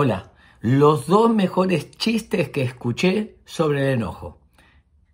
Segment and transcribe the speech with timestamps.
[0.00, 4.38] Hola, los dos mejores chistes que escuché sobre el enojo.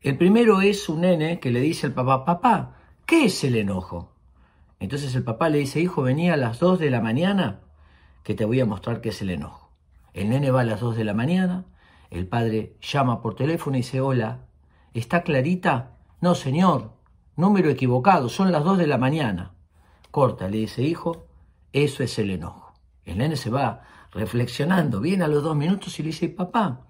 [0.02, 2.76] El primero es un nene que le dice al papá, papá,
[3.06, 4.12] ¿qué es el enojo?
[4.80, 7.62] Entonces el papá le dice, hijo, venía a las 2 de la mañana
[8.24, 9.70] que te voy a mostrar qué es el enojo.
[10.12, 11.64] El nene va a las 2 de la mañana,
[12.10, 14.44] el padre llama por teléfono y dice, hola,
[14.92, 15.96] ¿está clarita?
[16.20, 16.92] No, señor,
[17.36, 19.54] número equivocado, son las 2 de la mañana.
[20.10, 21.24] Corta, le dice, hijo,
[21.72, 22.63] eso es el enojo.
[23.04, 23.82] El nene se va
[24.12, 26.86] reflexionando, viene a los dos minutos y le dice, papá,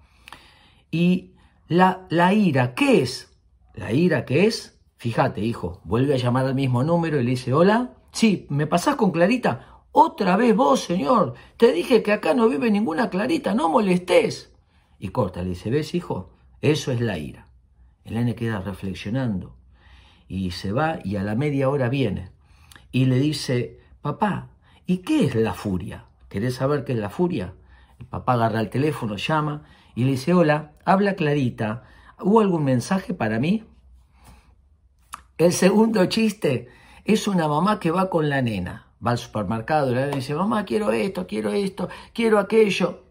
[0.91, 1.33] ¿y
[1.67, 3.35] la, la ira qué es?
[3.73, 4.79] ¿La ira qué es?
[4.97, 8.95] Fíjate, hijo, vuelve a llamar al mismo número y le dice, hola, sí, ¿me pasás
[8.95, 9.83] con Clarita?
[9.91, 14.53] Otra vez vos, señor, te dije que acá no vive ninguna Clarita, no molestes.
[14.99, 16.31] Y corta, le dice, ¿ves, hijo?
[16.61, 17.49] Eso es la ira.
[18.03, 19.55] El nene queda reflexionando
[20.27, 22.31] y se va y a la media hora viene
[22.91, 24.49] y le dice, papá,
[24.85, 26.05] ¿y qué es la furia?
[26.29, 27.53] ¿Querés saber qué es la furia?
[27.99, 29.63] El papá agarra el teléfono, llama
[29.95, 31.83] y le dice, hola, habla Clarita,
[32.19, 33.63] ¿hubo algún mensaje para mí?
[35.37, 36.69] El segundo chiste
[37.03, 40.65] es una mamá que va con la nena, va al supermercado y nena dice, mamá,
[40.65, 43.03] quiero esto, quiero esto, quiero aquello.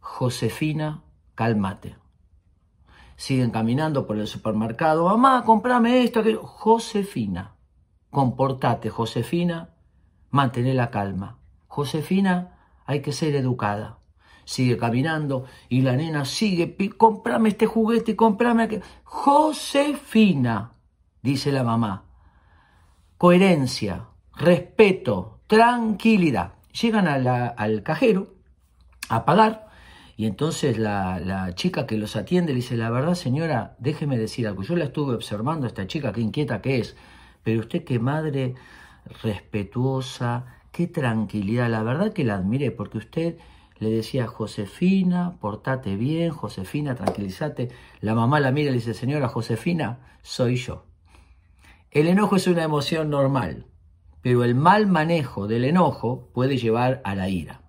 [0.00, 1.02] Josefina,
[1.34, 1.96] cálmate.
[3.16, 6.42] Siguen caminando por el supermercado, mamá, comprame esto, aquello.
[6.42, 7.54] Josefina,
[8.10, 9.73] comportate, Josefina,
[10.34, 11.38] mantén la calma.
[11.68, 13.98] Josefina, hay que ser educada.
[14.44, 18.82] Sigue caminando y la nena sigue, comprame este juguete, comprame aquel.
[19.04, 20.72] Josefina,
[21.22, 22.04] dice la mamá.
[23.16, 26.54] Coherencia, respeto, tranquilidad.
[26.82, 28.34] Llegan al cajero
[29.08, 29.68] a pagar
[30.16, 34.48] y entonces la, la, chica que los atiende le dice, la verdad señora, déjeme decir
[34.48, 34.62] algo.
[34.64, 36.96] Yo la estuve observando a esta chica, qué inquieta que es,
[37.44, 38.56] pero usted qué madre
[39.22, 43.38] respetuosa, qué tranquilidad, la verdad que la admiré, porque usted
[43.78, 47.70] le decía, Josefina, portate bien, Josefina, tranquilízate.
[48.00, 50.84] La mamá la mira y le dice, señora Josefina, soy yo.
[51.90, 53.66] El enojo es una emoción normal,
[54.20, 57.60] pero el mal manejo del enojo puede llevar a la ira.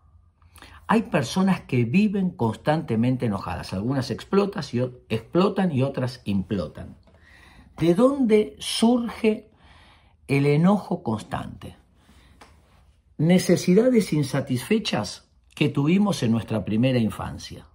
[0.87, 6.97] Hay personas que viven constantemente enojadas, algunas explotan y, otras implotan.
[7.77, 9.49] ¿De dónde surge
[10.27, 11.75] el enojo constante?
[13.17, 17.67] necesidades insatisfechas que tuvimos en nuestra primera infancia.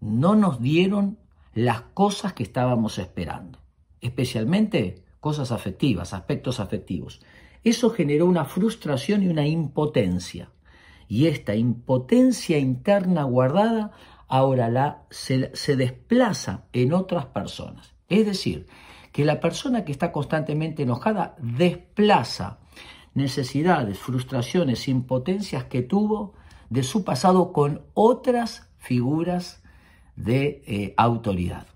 [0.00, 1.18] No nos dieron
[1.54, 3.58] las cosas que estábamos esperando,
[4.00, 7.20] especialmente cosas afectivas, aspectos afectivos.
[7.62, 10.50] Eso generó una frustración y una impotencia.
[11.08, 13.92] Y esta impotencia interna guardada
[14.28, 17.94] ahora la, se, se desplaza en otras personas.
[18.08, 18.66] Es decir,
[19.16, 22.58] que la persona que está constantemente enojada desplaza
[23.14, 26.34] necesidades, frustraciones, impotencias que tuvo
[26.68, 29.62] de su pasado con otras figuras
[30.16, 31.66] de eh, autoridad.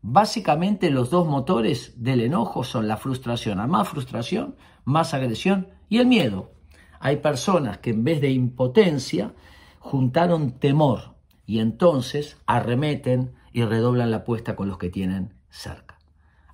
[0.00, 5.98] Básicamente los dos motores del enojo son la frustración, a más frustración, más agresión y
[5.98, 6.52] el miedo.
[6.98, 9.34] Hay personas que en vez de impotencia
[9.80, 11.14] juntaron temor
[11.44, 15.85] y entonces arremeten y redoblan la apuesta con los que tienen cerca.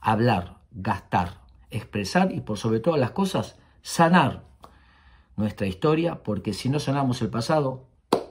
[0.03, 1.41] Hablar, gastar,
[1.71, 4.43] expresar y por sobre todas las cosas sanar
[5.37, 7.87] nuestra historia, porque si no sanamos el pasado,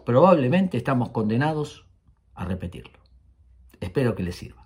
[0.06, 1.88] probablemente estamos condenados
[2.36, 3.00] a repetirlo.
[3.80, 4.61] Espero que les sirva.